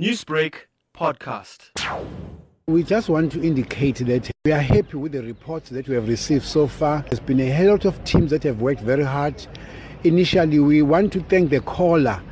Newsbreak 0.00 0.54
podcast. 0.96 1.68
We 2.66 2.82
just 2.82 3.10
want 3.10 3.30
to 3.32 3.42
indicate 3.42 3.96
that 3.96 4.30
we 4.46 4.52
are 4.52 4.58
happy 4.58 4.96
with 4.96 5.12
the 5.12 5.22
reports 5.22 5.68
that 5.68 5.86
we 5.86 5.94
have 5.94 6.08
received 6.08 6.46
so 6.46 6.66
far. 6.66 7.04
There's 7.10 7.20
been 7.20 7.40
a 7.40 7.70
lot 7.70 7.84
of 7.84 8.02
teams 8.04 8.30
that 8.30 8.42
have 8.44 8.62
worked 8.62 8.80
very 8.80 9.04
hard. 9.04 9.46
Initially, 10.02 10.60
we 10.60 10.80
want 10.80 11.12
to 11.12 11.20
thank 11.24 11.50
the 11.50 11.60
caller 11.60 12.22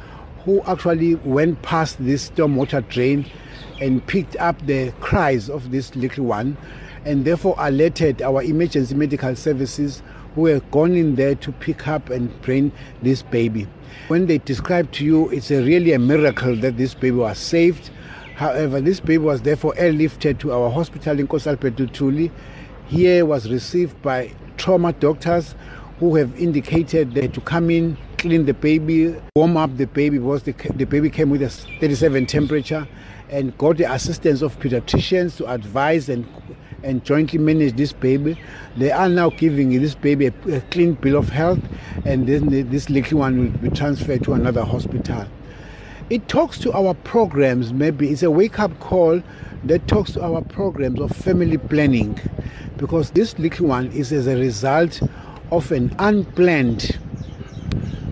who 0.47 0.63
actually 0.63 1.17
went 1.17 1.61
past 1.61 2.03
this 2.03 2.31
stormwater 2.31 2.89
drain 2.89 3.31
and 3.79 4.07
picked 4.07 4.37
up 4.37 4.65
the 4.65 4.91
cries 5.01 5.51
of 5.51 5.71
this 5.71 5.95
little 5.95 6.25
one 6.25 6.57
and 7.05 7.25
therefore 7.25 7.55
alerted 7.59 8.23
our 8.23 8.43
emergency 8.43 8.95
medical 8.95 9.35
services 9.35 10.03
who 10.35 10.47
have 10.47 10.71
gone 10.71 10.95
in 10.95 11.17
there 11.17 11.35
to 11.35 11.53
pick 11.53 11.89
up 11.89 12.11
and 12.11 12.41
bring 12.43 12.73
this 13.03 13.23
baby. 13.23 13.67
When 14.09 14.27
they 14.27 14.39
described 14.39 14.95
to 14.95 15.05
you, 15.05 15.29
it's 15.31 15.51
a 15.51 15.63
really 15.63 15.93
a 15.93 15.99
miracle 15.99 16.55
that 16.57 16.77
this 16.77 16.95
baby 16.95 17.17
was 17.17 17.39
saved. 17.39 17.91
However, 18.37 18.81
this 18.81 19.01
baby 19.01 19.19
was 19.19 19.43
therefore 19.43 19.75
airlifted 19.75 20.39
to 20.41 20.53
our 20.53 20.71
hospital 20.71 21.17
Inkosi 21.17 21.49
Albert 21.49 21.77
Luthuli. 21.77 22.31
Here 22.87 23.25
was 23.25 23.51
received 23.51 24.01
by 24.03 24.33
trauma 24.57 24.93
doctors 24.93 25.55
who 25.99 26.17
have 26.17 26.35
indicated 26.41 27.15
that 27.15 27.35
to 27.35 27.41
come 27.43 27.71
in, 27.71 27.97
clean 28.17 28.47
the 28.47 28.55
baby, 28.55 29.15
warm 29.37 29.57
up 29.57 29.77
the 29.77 29.87
baby 29.87 30.19
because 30.19 30.43
the, 30.45 30.53
the 30.75 30.87
baby 30.87 31.11
came 31.11 31.29
with 31.29 31.43
a 31.43 31.51
37 31.51 32.27
temperature 32.27 32.89
and 33.29 33.57
got 33.59 33.77
the 33.77 33.93
assistance 33.93 34.43
of 34.43 34.59
pediatricians 34.59 35.37
to 35.37 35.47
advise 35.47 36.09
and 36.09 36.27
and 36.83 37.05
jointly 37.05 37.39
manage 37.39 37.77
this 37.77 37.93
baby. 37.93 38.39
They 38.77 38.91
are 38.91 39.09
now 39.09 39.31
giving 39.31 39.71
this 39.81 39.95
baby 39.95 40.27
a, 40.27 40.33
a 40.51 40.61
clean 40.71 40.95
bill 40.95 41.17
of 41.17 41.29
health, 41.29 41.61
and 42.05 42.27
then 42.27 42.71
this 42.71 42.91
little 42.91 43.19
one 43.19 43.39
will 43.39 43.59
be 43.59 43.71
transferred 43.71 44.25
to 44.25 44.33
another 44.33 44.65
hospital. 44.65 45.27
It 46.11 46.27
talks 46.29 46.59
to 46.61 46.73
our 46.73 46.95
programs, 46.95 47.73
maybe 47.73 48.11
it's 48.11 48.23
a 48.23 48.31
wake 48.31 48.59
up 48.59 48.79
call 48.81 49.23
that 49.65 49.87
talks 49.87 50.13
to 50.13 50.23
our 50.23 50.43
programs 50.43 51.01
of 51.01 51.13
family 51.13 51.59
planning 51.59 52.19
because 52.79 53.11
this 53.11 53.39
little 53.39 53.67
one 53.67 53.93
is 53.93 54.13
as 54.13 54.27
a 54.27 54.37
result 54.37 55.03
of 55.53 55.71
an 55.71 55.95
unplanned, 55.99 56.99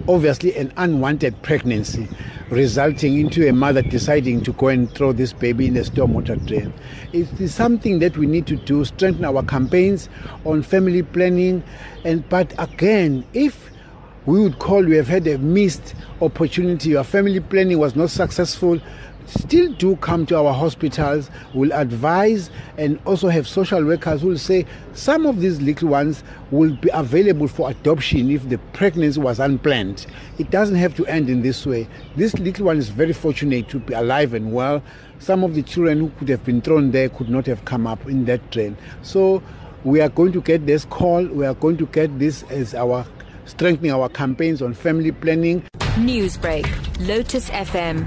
obviously, 0.08 0.56
an 0.56 0.72
unwanted 0.78 1.40
pregnancy 1.42 2.08
resulting 2.50 3.18
into 3.18 3.46
a 3.46 3.52
mother 3.52 3.82
deciding 3.82 4.40
to 4.42 4.52
go 4.54 4.68
and 4.68 4.90
throw 4.94 5.12
this 5.12 5.34
baby 5.34 5.66
in 5.66 5.76
a 5.76 5.80
stormwater 5.80 6.44
drain. 6.46 6.72
It 7.12 7.28
is 7.40 7.54
something 7.54 7.98
that 7.98 8.16
we 8.16 8.26
need 8.26 8.46
to 8.46 8.56
do, 8.56 8.84
strengthen 8.86 9.24
our 9.24 9.42
campaigns 9.42 10.08
on 10.46 10.62
family 10.62 11.02
planning. 11.02 11.62
And 12.04 12.26
but 12.28 12.54
again, 12.58 13.26
if 13.34 13.70
we 14.24 14.40
would 14.40 14.58
call 14.58 14.82
we 14.82 14.96
have 14.96 15.08
had 15.08 15.26
a 15.26 15.38
missed 15.38 15.94
opportunity, 16.22 16.90
your 16.90 17.04
family 17.04 17.40
planning 17.40 17.78
was 17.78 17.94
not 17.94 18.10
successful, 18.10 18.80
still 19.28 19.72
do 19.74 19.96
come 19.96 20.26
to 20.26 20.36
our 20.36 20.52
hospitals, 20.52 21.30
will 21.54 21.72
advise 21.72 22.50
and 22.76 22.98
also 23.04 23.28
have 23.28 23.46
social 23.46 23.84
workers 23.84 24.22
who 24.22 24.28
will 24.28 24.38
say 24.38 24.66
some 24.94 25.26
of 25.26 25.40
these 25.40 25.60
little 25.60 25.88
ones 25.88 26.24
will 26.50 26.74
be 26.76 26.90
available 26.92 27.48
for 27.48 27.70
adoption 27.70 28.30
if 28.30 28.48
the 28.48 28.58
pregnancy 28.72 29.20
was 29.20 29.38
unplanned. 29.38 30.06
It 30.38 30.50
doesn't 30.50 30.76
have 30.76 30.94
to 30.96 31.06
end 31.06 31.28
in 31.28 31.42
this 31.42 31.66
way. 31.66 31.88
This 32.16 32.34
little 32.38 32.66
one 32.66 32.78
is 32.78 32.88
very 32.88 33.12
fortunate 33.12 33.68
to 33.68 33.78
be 33.78 33.94
alive 33.94 34.34
and 34.34 34.52
well. 34.52 34.82
Some 35.18 35.44
of 35.44 35.54
the 35.54 35.62
children 35.62 35.98
who 35.98 36.10
could 36.18 36.28
have 36.28 36.44
been 36.44 36.62
thrown 36.62 36.90
there 36.92 37.08
could 37.08 37.28
not 37.28 37.46
have 37.46 37.64
come 37.64 37.86
up 37.86 38.06
in 38.06 38.24
that 38.26 38.50
train. 38.50 38.76
So 39.02 39.42
we 39.84 40.00
are 40.00 40.08
going 40.08 40.32
to 40.32 40.40
get 40.40 40.66
this 40.66 40.84
call, 40.84 41.24
we 41.26 41.46
are 41.46 41.54
going 41.54 41.76
to 41.78 41.86
get 41.86 42.18
this 42.18 42.42
as 42.44 42.74
our 42.74 43.06
strengthening 43.44 43.92
our 43.92 44.08
campaigns 44.08 44.62
on 44.62 44.74
family 44.74 45.12
planning. 45.12 45.62
Newsbreak, 45.96 46.66
Lotus 47.08 47.50
FM, 47.50 48.06